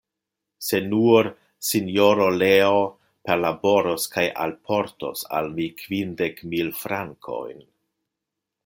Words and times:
Se 0.67 0.77
nur, 0.85 1.27
Sinjoro 1.71 2.29
Leo 2.37 2.79
perlaboros 3.29 4.09
kaj 4.17 4.25
alportos 4.47 5.25
al 5.41 5.53
mi 5.61 5.71
kvindek 5.85 6.45
mil 6.55 6.75
frankojn. 6.83 7.63